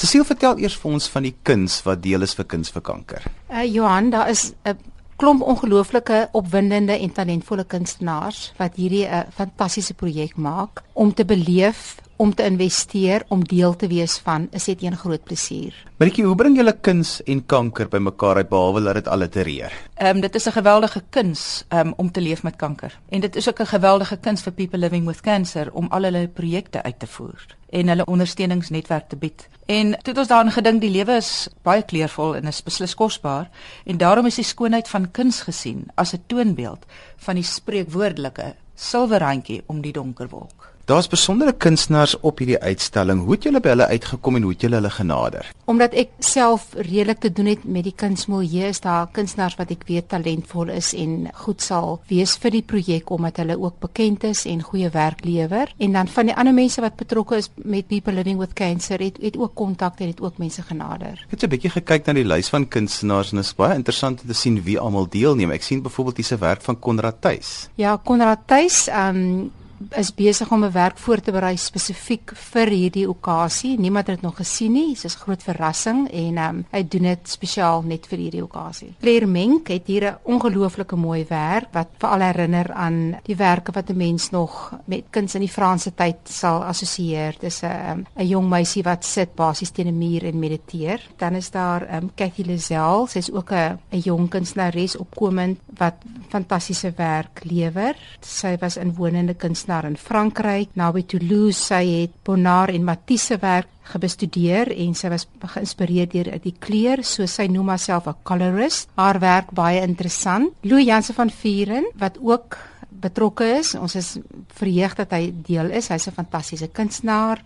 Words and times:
Cecile 0.00 0.24
vertel 0.24 0.62
eers 0.64 0.78
vir 0.80 0.94
ons 0.94 1.06
van 1.12 1.26
die 1.26 1.34
kuns 1.44 1.74
wat 1.84 2.00
deel 2.00 2.24
is 2.24 2.32
vir 2.38 2.46
kuns 2.48 2.70
vir 2.72 2.80
kanker. 2.80 3.26
Uh 3.52 3.66
Johan, 3.68 4.08
daar 4.10 4.30
is 4.32 4.52
'n 4.64 4.78
klomp 5.20 5.42
ongelooflike 5.42 6.28
opwindende 6.32 6.96
en 6.96 7.12
talentvolle 7.12 7.64
kunstenaars 7.64 8.52
wat 8.56 8.76
hierdie 8.80 9.04
'n 9.04 9.12
uh, 9.12 9.20
fantastiese 9.36 9.94
projek 9.94 10.36
maak 10.36 10.82
om 10.92 11.12
te 11.14 11.24
beleef 11.24 12.00
om 12.20 12.34
te 12.34 12.44
investeer 12.44 13.22
om 13.32 13.40
deel 13.48 13.76
te 13.80 13.88
wees 13.88 14.18
van 14.24 14.48
is 14.52 14.66
dit 14.68 14.82
een 14.82 14.96
groot 14.96 15.22
plesier. 15.24 15.76
Maritjie, 15.96 16.24
hoe 16.24 16.36
bring 16.36 16.56
julle 16.58 16.74
kuns 16.84 17.14
en 17.24 17.40
kanker 17.48 17.88
bymekaar 17.88 18.42
uit 18.42 18.48
behalwe 18.50 18.82
dat 18.84 18.98
dit 18.98 19.08
allitereer? 19.08 19.72
Ehm 19.94 20.16
um, 20.16 20.20
dit 20.20 20.34
is 20.34 20.46
'n 20.46 20.52
geweldige 20.52 21.02
kuns 21.10 21.64
um, 21.68 21.92
om 21.96 22.10
te 22.10 22.20
leef 22.20 22.42
met 22.42 22.56
kanker. 22.56 22.98
En 23.08 23.20
dit 23.20 23.36
is 23.36 23.48
ook 23.48 23.60
'n 23.60 23.66
geweldige 23.66 24.16
kuns 24.16 24.42
vir 24.42 24.52
people 24.52 24.78
living 24.78 25.06
with 25.06 25.20
cancer 25.20 25.72
om 25.72 25.86
al 25.90 26.02
hulle 26.02 26.28
projekte 26.28 26.82
uit 26.82 26.98
te 26.98 27.06
voer 27.06 27.46
en 27.70 27.88
hulle 27.88 28.04
ondersteuningsnetwerk 28.04 29.08
te 29.08 29.16
bied. 29.16 29.48
En 29.66 29.90
toe 29.90 30.12
het 30.12 30.18
ons 30.18 30.28
daaraan 30.28 30.52
gedink 30.52 30.80
die 30.80 30.90
lewe 30.90 31.16
is 31.16 31.48
baie 31.62 31.82
kleurvol 31.82 32.36
en 32.36 32.46
is 32.46 32.62
beslis 32.62 32.94
kosbaar 32.94 33.48
en 33.84 33.96
daarom 33.96 34.26
is 34.26 34.34
die 34.34 34.44
skoonheid 34.44 34.88
van 34.88 35.10
kuns 35.10 35.40
gesien 35.40 35.86
as 35.94 36.12
'n 36.12 36.22
toonbeeld 36.26 36.86
van 37.16 37.34
die 37.34 37.44
spreekwoordelike 37.44 38.54
silwerrandjie 38.74 39.62
om 39.66 39.80
die 39.80 39.92
donker 39.92 40.28
wolk. 40.28 40.70
Daar's 40.90 41.06
besondere 41.06 41.52
kunstenaars 41.52 42.16
op 42.20 42.40
hierdie 42.42 42.58
uitstalling. 42.58 43.20
Hoe 43.22 43.36
het 43.36 43.44
julle 43.46 43.60
by 43.62 43.70
hulle 43.70 43.86
uitgekom 43.86 44.34
en 44.36 44.42
hoe 44.42 44.50
het 44.50 44.64
julle 44.64 44.74
hulle 44.80 44.90
genader? 44.90 45.50
Omdat 45.70 45.92
ek 45.94 46.16
self 46.26 46.64
redelik 46.74 47.20
te 47.22 47.30
doen 47.30 47.46
het 47.46 47.62
met 47.62 47.84
die 47.86 47.92
kunsmilieu, 47.94 48.72
is 48.72 48.82
daar 48.82 49.06
kunstenaars 49.14 49.54
wat 49.60 49.70
ek 49.70 49.84
weet 49.86 50.08
talentvol 50.10 50.72
is 50.74 50.88
en 50.98 51.28
goed 51.44 51.62
sal 51.62 52.00
wees 52.10 52.32
vir 52.42 52.56
die 52.56 52.62
projek 52.72 53.12
omdat 53.14 53.38
hulle 53.38 53.54
ook 53.60 53.76
bekend 53.84 54.26
is 54.26 54.42
en 54.50 54.64
goeie 54.66 54.90
werk 54.90 55.22
lewer. 55.22 55.70
En 55.78 55.94
dan 55.94 56.10
van 56.10 56.32
die 56.32 56.34
ander 56.34 56.56
mense 56.58 56.82
wat 56.82 56.98
betrokke 56.98 57.38
is 57.38 57.52
met 57.54 57.86
People 57.86 58.16
Living 58.18 58.42
with 58.42 58.58
Cancer, 58.58 58.98
het 58.98 59.22
het 59.22 59.38
ook 59.38 59.54
kontak 59.54 60.02
en 60.02 60.10
het 60.10 60.20
ook 60.20 60.42
mense 60.42 60.66
genader. 60.72 61.22
Ek 61.30 61.38
het 61.38 61.46
'n 61.46 61.54
bietjie 61.54 61.70
gekyk 61.70 62.06
na 62.06 62.18
die 62.18 62.26
lys 62.26 62.50
van 62.50 62.66
kunstenaars 62.66 63.30
en 63.30 63.36
dit 63.38 63.46
is 63.46 63.54
baie 63.54 63.78
interessant 63.78 64.22
om 64.22 64.26
te 64.26 64.34
sien 64.34 64.58
wie 64.62 64.78
almal 64.78 65.06
deelneem. 65.06 65.50
Ek 65.50 65.62
sien 65.62 65.82
byvoorbeeld 65.82 66.16
hierse 66.16 66.38
werk 66.38 66.62
van 66.62 66.78
Konrad 66.78 67.20
Tuis. 67.20 67.68
Ja, 67.76 67.96
Konrad 68.04 68.38
Tuis, 68.46 68.88
ehm 68.88 69.16
um, 69.16 69.50
is 69.88 70.14
besig 70.14 70.50
om 70.50 70.64
'n 70.64 70.72
werk 70.72 70.98
voor 70.98 71.20
te 71.20 71.32
berei 71.32 71.56
spesifiek 71.56 72.32
vir 72.34 72.68
hierdie 72.68 73.08
okasie. 73.08 73.78
Niemand 73.78 74.06
het 74.06 74.16
dit 74.16 74.24
nog 74.24 74.36
gesien 74.36 74.72
nie. 74.72 74.94
Dit 74.94 75.04
is 75.04 75.14
'n 75.14 75.18
groot 75.18 75.42
verrassing 75.42 76.10
en 76.10 76.38
um, 76.38 76.64
hy 76.70 76.88
doen 76.88 77.02
dit 77.02 77.28
spesiaal 77.28 77.82
net 77.82 78.06
vir 78.06 78.18
hierdie 78.18 78.42
okasie. 78.42 78.94
Claire 79.00 79.26
Menk 79.26 79.68
het 79.68 79.86
hier 79.86 80.04
'n 80.04 80.18
ongelooflike 80.22 80.96
mooi 80.96 81.24
werk 81.28 81.68
wat 81.72 81.88
veral 81.98 82.20
herinner 82.20 82.72
aan 82.72 83.16
die 83.22 83.36
werke 83.36 83.72
wat 83.72 83.90
'n 83.90 83.96
mens 83.96 84.30
nog 84.30 84.72
met 84.84 85.04
kuns 85.10 85.34
in 85.34 85.40
die 85.40 85.48
Franse 85.48 85.94
tyd 85.94 86.16
sal 86.24 86.64
assosieer. 86.64 87.34
Dis 87.40 87.62
'n 87.62 87.66
um, 87.90 88.06
'n 88.16 88.26
jong 88.26 88.48
meisie 88.48 88.82
wat 88.82 89.04
sit 89.04 89.34
basies 89.34 89.70
teen 89.70 89.86
'n 89.86 89.98
muur 89.98 90.24
en 90.24 90.38
mediteer. 90.38 91.00
Dan 91.16 91.34
is 91.34 91.50
daar 91.50 91.94
um, 91.94 92.10
Cathy 92.14 92.42
Lazel. 92.46 93.06
Sy's 93.06 93.30
ook 93.30 93.52
'n 93.52 93.78
'n 93.92 93.98
jong 93.98 94.28
kunstenares 94.28 94.96
opkomend 94.96 95.58
wat 95.76 95.94
fantastiese 96.30 96.92
werk 96.96 97.44
lewer. 97.44 97.94
Sy 98.20 98.56
was 98.60 98.76
inwonende 98.76 99.34
kunstenaar 99.34 99.60
kunstenaar 99.60 99.84
in 99.84 99.96
Frankryk, 99.96 100.74
naby 100.74 101.04
Toulouse. 101.06 101.58
Sy 101.60 101.84
het 102.02 102.12
Bonnard 102.24 102.74
en 102.74 102.84
Matisse 102.84 103.34
se 103.34 103.38
werk 103.40 103.68
gebestudeer 103.90 104.70
en 104.70 104.94
sy 104.94 105.10
was 105.10 105.26
geïnspireer 105.54 106.08
deur 106.10 106.30
die 106.42 106.54
kleur, 106.58 107.02
so 107.04 107.26
sy 107.26 107.48
noem 107.48 107.68
haarself 107.68 108.06
'n 108.06 108.16
colorist. 108.22 108.88
Haar 108.96 109.18
werk 109.20 109.50
baie 109.52 109.80
interessant. 109.82 110.52
Louis 110.62 110.86
Jansen 110.86 111.14
van 111.14 111.30
Vuren 111.30 111.84
wat 111.98 112.18
ook 112.20 112.56
betrokke 112.88 113.58
is. 113.58 113.74
Ons 113.74 113.94
is 113.94 114.18
verheug 114.48 114.94
dat 114.94 115.10
hy 115.10 115.32
deel 115.32 115.70
is. 115.70 115.88
Hy's 115.88 116.06
'n 116.06 116.12
fantastiese 116.12 116.68
kunstenaar. 116.68 117.42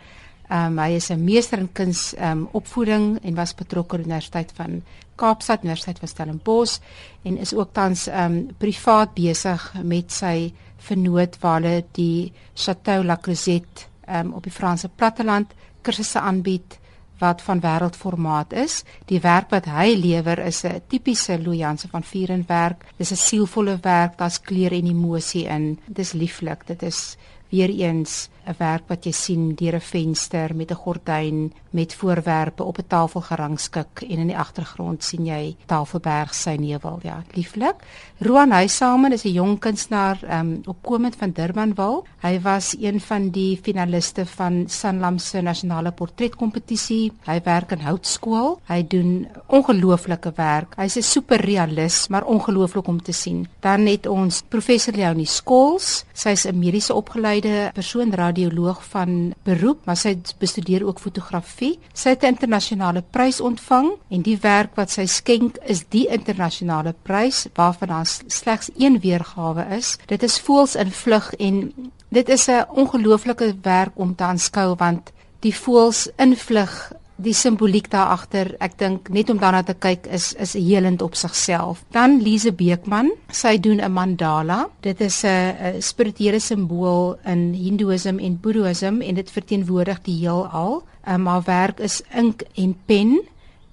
Um, 0.50 0.78
hy 0.78 0.96
is 0.96 1.10
'n 1.10 1.24
meester 1.24 1.58
in 1.58 1.72
kuns 1.72 2.14
um, 2.20 2.48
opvoeding 2.52 3.18
en 3.22 3.34
was 3.34 3.54
betrokke 3.54 3.96
by 3.96 4.02
die 4.02 4.10
Universiteit 4.10 4.52
van 4.52 4.82
Kaapstad, 5.16 5.62
Universiteit 5.64 5.98
van 5.98 6.08
Stellenbosch 6.08 6.80
en 7.22 7.38
is 7.38 7.54
ook 7.54 7.72
tans 7.72 8.08
um, 8.08 8.50
privaat 8.58 9.14
besig 9.14 9.74
met 9.82 10.12
sy 10.12 10.52
vernoot 10.76 11.38
waar 11.40 11.62
hulle 11.62 11.84
die 11.92 12.32
Chateau 12.54 13.02
La 13.04 13.16
Crozette 13.16 13.88
um, 14.08 14.32
op 14.32 14.42
die 14.42 14.52
Franse 14.52 14.88
platteland 14.88 15.54
kursusse 15.82 16.20
aanbied 16.20 16.78
wat 17.18 17.42
van 17.42 17.60
wêreldformaat 17.62 18.52
is. 18.52 18.82
Die 19.06 19.20
werk 19.22 19.52
wat 19.54 19.68
hy 19.70 19.94
lewer 19.96 20.38
is 20.44 20.64
'n 20.64 20.82
tipiese 20.88 21.38
Louis 21.38 21.58
Jansen 21.58 21.90
van 21.90 22.02
Vuren 22.02 22.44
werk. 22.46 22.84
Dis 22.98 23.12
'n 23.12 23.16
sielvolle 23.16 23.78
werk, 23.82 24.18
daar's 24.18 24.40
kleur 24.40 24.72
en 24.72 24.86
emosie 24.86 25.46
in. 25.46 25.78
Dis 25.86 26.12
lieflik. 26.12 26.66
Dit 26.66 26.82
is 26.82 27.16
weer 27.50 27.70
eens 27.70 28.28
'n 28.46 28.54
werk 28.58 28.88
wat 28.88 29.04
jy 29.04 29.12
sien 29.12 29.54
deur 29.56 29.76
'n 29.76 29.80
venster 29.80 30.54
met 30.56 30.70
'n 30.70 30.82
gordyn 30.84 31.52
met 31.70 31.94
voorwerpe 31.94 32.62
op 32.62 32.78
'n 32.78 32.86
tafel 32.86 33.20
gerangskik 33.20 34.02
en 34.02 34.18
in 34.18 34.26
die 34.26 34.38
agtergrond 34.38 35.04
sien 35.04 35.26
jy 35.26 35.56
Tafelberg 35.66 36.34
sy 36.34 36.56
nevel 36.58 36.98
ja 37.02 37.22
lieflik. 37.32 37.76
Roan 38.18 38.50
Huisamen 38.50 39.12
is 39.12 39.24
'n 39.24 39.32
jong 39.32 39.58
kunstenaar 39.58 40.18
um, 40.30 40.60
opkomend 40.64 41.16
van 41.16 41.30
Durbanville 41.30 42.02
hy 42.20 42.40
was 42.40 42.76
een 42.80 43.00
van 43.00 43.30
die 43.30 43.60
finaliste 43.62 44.26
van 44.26 44.64
Sanlam 44.68 45.18
se 45.18 45.40
nasionale 45.40 45.92
portretkompetisie 45.92 47.12
hy 47.24 47.40
werk 47.44 47.70
in 47.70 47.80
houtskool. 47.80 48.60
Hy 48.68 48.86
doen 48.86 49.28
ongelooflike 49.46 50.32
werk. 50.36 50.74
Hy's 50.76 50.96
'n 50.96 51.02
superrealis 51.02 52.08
maar 52.08 52.24
ongelooflik 52.24 52.86
om 52.86 53.02
te 53.02 53.12
sien. 53.12 53.48
Dan 53.60 53.86
het 53.86 54.06
ons 54.06 54.42
professor 54.48 54.94
Leonie 54.94 55.26
Skols 55.26 56.04
sy's 56.12 56.44
'n 56.44 56.58
mediese 56.58 56.94
opgeleide 56.94 57.43
persoon 57.72 58.14
radioloog 58.14 58.84
van 58.84 59.34
beroep, 59.42 59.84
maar 59.84 59.96
sy 59.96 60.16
bestudeer 60.38 60.86
ook 60.86 61.00
fotografie. 61.00 61.78
Sy 61.92 62.08
het 62.08 62.22
'n 62.22 62.34
internasionale 62.34 63.02
prys 63.10 63.40
ontvang 63.40 63.92
en 64.10 64.22
die 64.22 64.38
werk 64.40 64.74
wat 64.74 64.90
sy 64.90 65.06
skenk 65.06 65.56
is 65.66 65.84
die 65.88 66.06
internasionale 66.08 66.94
prys 67.02 67.46
waarvan 67.54 67.88
daar 67.88 68.06
slegs 68.26 68.70
een 68.76 69.00
weergawe 69.00 69.66
is. 69.76 69.98
Dit 70.06 70.22
is 70.22 70.40
Voels 70.40 70.74
in 70.74 70.90
vlug 70.90 71.34
en 71.34 71.72
dit 72.08 72.28
is 72.28 72.48
'n 72.48 72.66
ongelooflike 72.68 73.54
werk 73.62 73.92
om 73.94 74.14
te 74.14 74.24
aanskou 74.24 74.74
want 74.76 75.12
die 75.40 75.54
voels 75.54 76.08
in 76.16 76.36
vlug 76.36 76.92
die 77.16 77.34
simboliek 77.34 77.90
daar 77.90 78.12
agter, 78.14 78.54
ek 78.60 78.78
dink 78.78 79.08
net 79.14 79.30
om 79.30 79.38
daarna 79.38 79.62
te 79.62 79.74
kyk 79.74 80.06
is 80.06 80.32
is 80.40 80.54
helend 80.58 81.02
op 81.02 81.14
sigself. 81.14 81.84
Dan 81.94 82.20
Lise 82.22 82.52
Beekman, 82.52 83.12
sy 83.30 83.58
doen 83.58 83.80
'n 83.80 83.92
mandala. 83.92 84.68
Dit 84.80 85.00
is 85.00 85.24
'n 85.24 85.80
spirituele 85.80 86.40
simbool 86.40 87.16
in 87.24 87.52
Hindoeïsme 87.54 88.22
en 88.22 88.40
Boeddhisme 88.40 89.04
en 89.04 89.14
dit 89.14 89.30
verteenwoordig 89.30 90.02
die 90.02 90.18
heelal. 90.18 90.82
Um, 91.06 91.26
haar 91.26 91.42
werk 91.42 91.80
is 91.80 92.02
ink 92.14 92.42
en 92.54 92.76
pen 92.86 93.20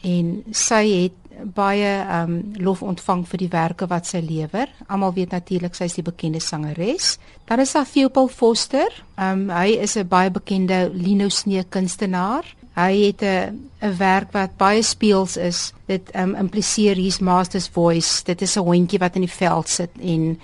en 0.02 0.44
sy 0.52 1.04
het 1.04 1.22
baie 1.56 1.92
um 2.22 2.54
lof 2.62 2.82
ontvang 2.86 3.24
vir 3.28 3.38
die 3.38 3.50
werke 3.52 3.88
wat 3.90 4.06
sy 4.10 4.22
lewer. 4.22 4.70
Almal 4.88 5.14
weet 5.14 5.32
natuurlik 5.32 5.76
sy 5.76 5.88
is 5.90 5.98
die 5.98 6.06
bekende 6.06 6.40
sangeres. 6.40 7.18
Dan 7.50 7.60
is 7.60 7.74
daar 7.74 7.88
Theopal 7.90 8.28
Foster. 8.28 9.04
Um 9.18 9.50
hy 9.50 9.78
is 9.82 9.98
'n 9.98 10.08
baie 10.08 10.30
bekende 10.30 10.90
lino 10.94 11.30
snee 11.30 11.64
kunstenaar. 11.64 12.46
Hy 12.76 13.12
het 13.12 13.22
'n 13.22 13.72
'n 13.82 13.98
werk 13.98 14.32
wat 14.32 14.58
baie 14.58 14.82
speels 14.82 15.38
is. 15.38 15.74
Dit 15.86 16.10
um, 16.16 16.36
impliseer 16.36 16.96
hier's 16.96 17.20
master's 17.20 17.68
voice. 17.68 18.24
Dit 18.24 18.42
is 18.42 18.56
'n 18.56 18.64
hondjie 18.64 19.00
wat 19.00 19.16
in 19.16 19.22
die 19.22 19.38
veld 19.38 19.70
sit 19.70 19.90
en 20.02 20.40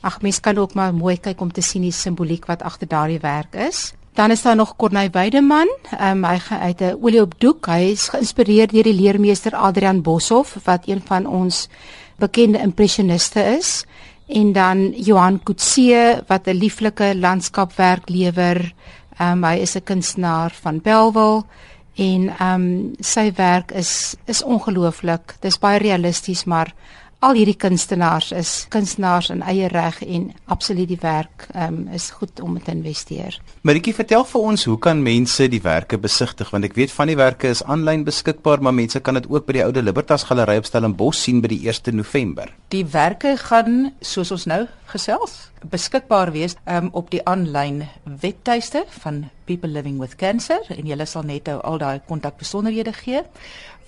ag 0.00 0.20
mens 0.22 0.40
kan 0.40 0.58
ook 0.58 0.74
maar 0.74 0.94
mooi 0.94 1.16
kyk 1.20 1.40
om 1.40 1.52
te 1.52 1.60
sien 1.60 1.82
die 1.82 1.92
simboliek 1.92 2.46
wat 2.46 2.62
agter 2.62 2.88
daardie 2.88 3.20
werk 3.20 3.54
is. 3.54 3.92
Dan 4.14 4.30
is 4.30 4.42
daar 4.42 4.56
nog 4.56 4.76
Corneil 4.76 5.10
Weideman. 5.10 5.68
Um, 6.00 6.24
hy 6.24 6.38
het 6.48 6.80
'n 6.80 6.98
olie 7.02 7.20
op 7.20 7.34
doek. 7.38 7.66
Hy 7.66 7.90
is 7.90 8.08
geïnspireer 8.08 8.68
deur 8.68 8.82
die 8.82 8.94
leermeester 8.94 9.54
Adrian 9.54 10.02
Boshoff 10.02 10.56
wat 10.64 10.86
een 10.86 11.02
van 11.04 11.26
ons 11.26 11.68
bekende 12.16 12.58
impressioniste 12.58 13.40
is. 13.40 13.84
En 14.26 14.52
dan 14.52 14.92
Johan 14.96 15.42
Kutse 15.42 16.22
wat 16.26 16.46
'n 16.46 16.50
lieflike 16.50 17.16
landskapwerk 17.16 18.08
lewer. 18.08 18.74
Um, 19.20 19.44
hy 19.44 19.60
is 19.62 19.76
'n 19.76 19.84
kunstenaar 19.84 20.50
van 20.62 20.80
Belwel 20.80 21.46
en 21.94 22.28
ehm 22.28 22.62
um, 22.62 22.92
sy 22.98 23.32
werk 23.36 23.70
is 23.72 24.16
is 24.26 24.42
ongelooflik. 24.42 25.36
Dis 25.40 25.58
baie 25.58 25.78
realisties, 25.78 26.44
maar 26.44 26.74
al 27.24 27.36
hierdie 27.38 27.56
kunstenaars 27.56 28.32
is 28.36 28.52
kunstenaars 28.72 29.30
in 29.34 29.42
eie 29.42 29.68
reg 29.72 30.00
en 30.02 30.30
absoluut 30.52 30.88
die 30.88 31.00
werk 31.00 31.46
um, 31.54 31.84
is 31.94 32.10
goed 32.18 32.40
om 32.40 32.58
te 32.62 32.72
investeer. 32.74 33.38
Maritjie, 33.62 33.94
vertel 33.96 34.26
vir 34.28 34.48
ons 34.50 34.66
hoe 34.68 34.78
kan 34.78 35.02
mense 35.02 35.48
die 35.48 35.62
werke 35.64 35.98
besigtig 35.98 36.50
want 36.54 36.68
ek 36.68 36.76
weet 36.78 36.92
van 36.92 37.12
die 37.12 37.18
werke 37.18 37.50
is 37.52 37.64
aanlyn 37.64 38.04
beskikbaar, 38.04 38.62
maar 38.62 38.76
mense 38.76 39.00
kan 39.00 39.18
dit 39.20 39.28
ook 39.30 39.46
by 39.46 39.58
die 39.58 39.64
Oude 39.64 39.82
Libertas 39.84 40.26
Galery 40.28 40.58
op 40.60 40.68
Stellenbosch 40.68 41.22
sien 41.24 41.40
by 41.44 41.52
die 41.54 41.62
1 41.68 41.96
November. 41.96 42.52
Die 42.74 42.84
werke 42.92 43.36
gaan 43.40 43.92
soos 44.00 44.32
ons 44.34 44.48
nou 44.50 44.64
gesels 44.92 45.48
beskikbaar 45.70 46.32
wees 46.34 46.56
um, 46.68 46.90
op 46.92 47.10
die 47.10 47.22
aanlyn 47.28 47.84
webtuiste 48.04 48.84
van 49.00 49.24
People 49.48 49.70
Living 49.70 49.98
with 50.00 50.16
Cancer 50.20 50.60
en 50.68 50.86
jy 50.88 50.98
sal 51.08 51.24
net 51.28 51.48
al 51.48 51.80
daai 51.80 52.00
kontakbesonderhede 52.08 52.92
gee 52.92 53.24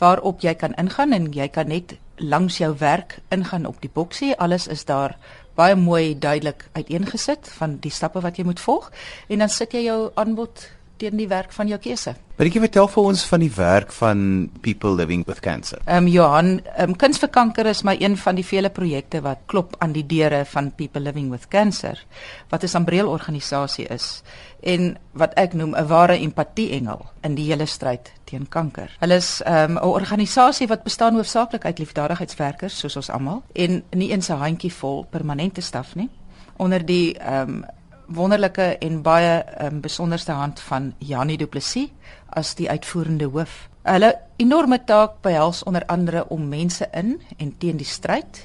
waarop 0.00 0.44
jy 0.44 0.54
kan 0.54 0.76
ingaan 0.80 1.12
en 1.16 1.30
jy 1.32 1.48
kan 1.52 1.68
net 1.68 1.96
langs 2.16 2.58
jou 2.58 2.74
werk 2.78 3.18
ingaan 3.28 3.66
op 3.66 3.80
die 3.80 3.90
boksie. 3.92 4.36
Alles 4.36 4.66
is 4.66 4.84
daar 4.84 5.16
baie 5.56 5.76
mooi 5.76 6.18
duidelik 6.18 6.68
uiteengesit 6.72 7.48
van 7.58 7.78
die 7.80 7.90
stappe 7.90 8.20
wat 8.20 8.36
jy 8.36 8.44
moet 8.44 8.60
volg 8.60 8.90
en 9.28 9.40
dan 9.44 9.48
sit 9.52 9.72
jy 9.72 9.86
jou 9.86 10.10
aanbod 10.14 10.66
teen 10.96 11.16
die 11.16 11.28
werk 11.28 11.52
van 11.52 11.68
jou 11.68 11.78
keuse. 11.80 12.14
Maar 12.36 12.50
ek 12.50 12.58
vertel 12.60 12.88
vir 12.92 13.06
ons 13.10 13.22
van 13.30 13.40
die 13.40 13.52
werk 13.56 13.92
van 13.96 14.20
People 14.60 14.92
Living 14.96 15.22
with 15.26 15.40
Cancer. 15.40 15.78
Ehm 15.84 16.04
um, 16.04 16.08
Johan, 16.12 16.50
ehm 16.74 16.90
um, 16.90 16.96
kuns 16.96 17.18
vir 17.18 17.30
kanker 17.32 17.66
is 17.66 17.82
maar 17.82 17.96
een 18.00 18.16
van 18.16 18.36
die 18.36 18.44
vele 18.44 18.70
projekte 18.70 19.22
wat 19.24 19.46
klop 19.46 19.76
aan 19.78 19.92
die 19.92 20.04
deure 20.06 20.44
van 20.44 20.72
People 20.74 21.00
Living 21.00 21.30
with 21.30 21.48
Cancer, 21.48 22.04
wat 22.50 22.62
'n 22.62 22.68
sambreelorganisasie 22.68 23.86
is 23.88 24.22
en 24.60 24.96
wat 25.12 25.32
ek 25.34 25.54
noem 25.54 25.74
'n 25.74 25.86
ware 25.86 26.18
empatie-engel 26.18 27.06
in 27.22 27.34
die 27.34 27.48
hele 27.50 27.66
stryd 27.66 28.12
teen 28.24 28.48
kanker. 28.48 28.96
Hulle 29.00 29.14
is 29.14 29.40
ehm, 29.42 29.72
'n 29.72 29.76
um, 29.76 29.82
organisasie 29.82 30.66
wat 30.66 30.82
bestaan 30.82 31.14
hoofsaaklik 31.14 31.64
uit 31.64 31.78
liefdadigheidswerkers 31.78 32.78
soos 32.78 32.96
ons 32.96 33.10
almal 33.10 33.42
en 33.52 33.82
nie 33.90 34.10
eens 34.10 34.28
'n 34.28 34.38
handjie 34.38 34.72
vol 34.72 35.06
permanente 35.10 35.60
staf 35.60 35.94
nie 35.94 36.10
onder 36.56 36.86
die 36.86 37.14
ehm 37.18 37.48
um, 37.48 37.64
wonderlike 38.06 38.76
en 38.80 39.02
baie 39.02 39.44
um, 39.62 39.80
besonderste 39.80 40.32
hand 40.32 40.60
van 40.60 40.92
Janie 40.98 41.38
Du 41.38 41.46
Plessis 41.46 41.90
as 42.28 42.54
die 42.54 42.70
uitvoerende 42.70 43.28
hoof. 43.30 43.68
Hulle 43.86 44.12
enorme 44.42 44.80
taak 44.84 45.20
behels 45.22 45.62
onder 45.62 45.86
andere 45.86 46.26
om 46.28 46.48
mense 46.48 46.88
in 46.92 47.20
en 47.38 47.54
teen 47.58 47.76
die 47.76 47.86
stryd 47.86 48.44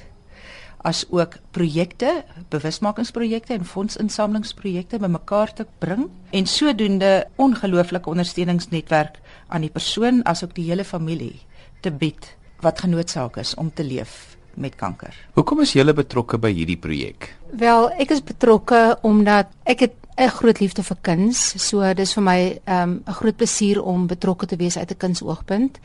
as 0.82 1.04
ook 1.10 1.36
projekte, 1.54 2.24
bewusmakingsprojekte 2.50 3.54
en 3.54 3.64
fondsinsamelingsprojekte 3.64 4.98
bymekaar 4.98 5.52
te 5.54 5.66
bring 5.78 6.08
en 6.30 6.46
sodoende 6.46 7.26
ongelooflike 7.36 8.10
ondersteuningsnetwerk 8.10 9.20
aan 9.48 9.62
die 9.62 9.70
persoon 9.70 10.24
asook 10.26 10.54
die 10.54 10.66
hele 10.70 10.84
familie 10.84 11.38
te 11.80 11.90
bied 11.90 12.32
wat 12.62 12.82
genoodsaak 12.82 13.38
is 13.42 13.54
om 13.54 13.70
te 13.74 13.84
leef 13.86 14.36
met 14.54 14.74
kanker. 14.76 15.14
Hoekom 15.34 15.62
is 15.64 15.72
julle 15.72 15.94
betrokke 15.96 16.38
by 16.38 16.50
hierdie 16.52 16.78
projek? 16.78 17.30
Wel, 17.52 17.90
ek 18.00 18.14
is 18.14 18.22
betrokke 18.24 18.96
omdat 19.04 19.50
ek 19.68 19.80
het 19.80 19.94
'n 20.16 20.28
groot 20.28 20.60
liefde 20.60 20.82
vir 20.82 20.96
kuns, 21.00 21.68
so 21.68 21.94
dis 21.94 22.14
vir 22.14 22.22
my 22.22 22.60
ehm, 22.64 22.90
'n 22.90 23.02
um, 23.06 23.14
groot 23.14 23.36
plesier 23.36 23.82
om 23.82 24.06
betrokke 24.06 24.46
te 24.46 24.56
wees 24.56 24.78
uit 24.78 24.90
'n 24.90 24.96
kunsoogpunt. 24.96 25.78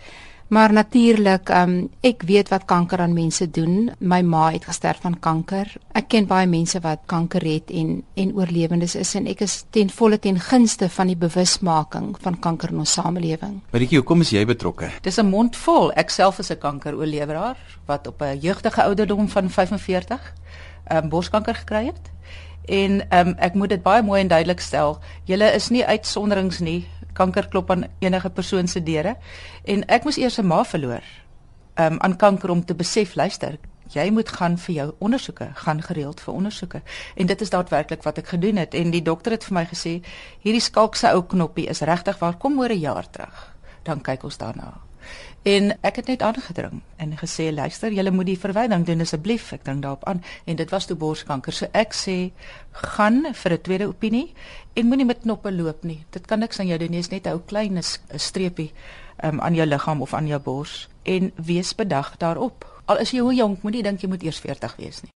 Maar 0.48 0.74
natuurlik, 0.74 1.50
um, 1.50 1.90
ek 2.02 2.22
weet 2.22 2.50
wat 2.50 2.66
kanker 2.66 3.00
aan 3.00 3.14
mense 3.14 3.50
doen. 3.52 3.92
My 4.00 4.22
ma 4.22 4.52
het 4.52 4.66
gesterf 4.66 5.02
van 5.02 5.19
kanker. 5.19 5.74
Ek 5.92 6.08
ken 6.08 6.25
baie 6.25 6.48
mense 6.48 6.80
wat 6.80 7.00
kanker 7.06 7.44
het 7.44 7.72
en 7.72 8.04
en 8.13 8.31
oorlewendes 8.36 8.96
is 8.96 9.16
en 9.16 9.28
ek 9.28 9.42
is 9.42 9.66
ten 9.70 9.90
volle 9.90 10.20
ten 10.20 10.40
gunste 10.40 10.90
van 10.90 11.08
die 11.08 11.18
bewusmaking 11.18 12.16
van 12.20 12.40
kanker 12.40 12.70
in 12.70 12.78
ons 12.78 12.94
samelewing. 12.94 13.62
Maritjie, 13.72 13.98
hoekom 13.98 14.22
is 14.22 14.30
jy 14.30 14.46
betrokke? 14.46 14.90
Dis 15.02 15.18
'n 15.18 15.30
mond 15.30 15.56
vol. 15.56 15.92
Ek 15.92 16.10
self 16.10 16.40
is 16.40 16.50
'n 16.52 16.58
kankeroorleweraar 16.58 17.58
wat 17.86 18.08
op 18.08 18.22
'n 18.22 18.40
jeugdige 18.40 18.84
ouderdom 18.84 19.30
van 19.30 19.50
45 19.50 20.20
'n 20.20 20.76
um, 20.92 21.10
borskanker 21.10 21.56
gekry 21.56 21.86
het. 21.86 22.12
En 22.66 23.01
um, 23.19 23.36
ek 23.38 23.54
moet 23.54 23.69
dit 23.69 23.84
baie 23.84 24.04
mooi 24.04 24.22
en 24.22 24.28
duidelik 24.28 24.60
stel. 24.60 25.00
Julle 25.25 25.51
is 25.56 25.69
nie 25.69 25.86
uitsonderings 25.86 26.60
nie. 26.60 26.88
Kanker 27.13 27.48
klop 27.48 27.72
aan 27.72 27.88
enige 28.00 28.30
persoon 28.30 28.68
se 28.68 28.84
deure. 28.84 29.16
En 29.63 29.86
ek 29.88 30.04
moes 30.04 30.18
eers 30.18 30.38
'n 30.39 30.48
ma 30.48 30.63
verloor 30.63 31.04
um, 31.80 32.00
aan 32.00 32.16
kanker 32.16 32.50
om 32.50 32.66
te 32.66 32.75
besef 32.75 33.16
luister 33.16 33.57
jy 33.94 34.10
moet 34.12 34.30
gaan 34.30 34.57
vir 34.57 34.75
jou 34.75 34.88
ondersoeke 35.00 35.50
gaan 35.63 35.81
gereeld 35.81 36.22
vir 36.22 36.34
ondersoeke. 36.34 36.81
En 37.16 37.28
dit 37.28 37.42
is 37.42 37.50
daadwerklik 37.50 38.04
wat 38.04 38.18
ek 38.18 38.34
gedoen 38.36 38.60
het. 38.62 38.74
En 38.74 38.92
die 38.92 39.01
dokter 39.01 39.38
het 39.38 39.48
vir 39.48 39.60
my 39.60 39.66
gesê 39.69 40.00
hierdie 40.44 40.63
skalkse 40.63 41.12
ou 41.13 41.24
knoppie 41.24 41.68
is 41.72 41.86
regtig 41.86 42.19
waar. 42.19 42.38
Kom 42.38 42.60
oor 42.60 42.69
'n 42.69 42.80
jaar 42.80 43.10
terug. 43.10 43.56
Dan 43.84 44.01
kyk 44.01 44.24
ons 44.24 44.38
daarna 44.38 44.87
En 45.48 45.71
ek 45.81 45.95
het 45.95 46.07
net 46.07 46.21
aangedring 46.21 46.81
en 46.98 47.13
gesê 47.18 47.51
luister, 47.54 47.94
julle 47.94 48.12
moet 48.12 48.25
die 48.25 48.39
verwyding 48.39 48.86
doen 48.86 49.01
asseblief. 49.01 49.51
Ek 49.56 49.63
dink 49.65 49.81
daarop 49.81 50.04
aan 50.09 50.24
en 50.45 50.56
dit 50.56 50.69
was 50.69 50.86
toe 50.86 50.98
borskanker. 50.98 51.54
So 51.54 51.69
ek 51.71 51.95
sê 51.95 52.31
gaan 52.71 53.33
vir 53.33 53.54
'n 53.54 53.62
tweede 53.62 53.88
opinie 53.88 54.33
en 54.74 54.88
moenie 54.88 55.06
met 55.06 55.21
knoppe 55.21 55.51
loop 55.51 55.83
nie. 55.83 56.06
Dit 56.12 56.27
kan 56.27 56.39
niks 56.39 56.59
aan 56.59 56.68
jou 56.68 56.77
doen 56.77 56.92
nie. 56.92 57.01
Dit 57.01 57.12
is 57.12 57.12
net 57.12 57.27
'n 57.27 57.30
ou 57.30 57.42
klein 57.45 57.80
streepie 58.15 58.71
um, 59.24 59.42
aan 59.42 59.54
jou 59.54 59.68
liggaam 59.68 60.01
of 60.01 60.13
aan 60.13 60.27
jou 60.27 60.39
bors 60.39 60.89
en 61.04 61.31
wees 61.36 61.75
bedag 61.75 62.18
daarop. 62.18 62.65
Al 62.86 62.98
is 62.98 63.12
jy 63.12 63.19
hoe 63.19 63.33
jonk, 63.33 63.62
moenie 63.62 63.83
dink 63.83 64.01
jy 64.01 64.07
moet 64.07 64.24
eers 64.24 64.39
40 64.39 64.75
wees 64.75 65.01
nie. 65.01 65.12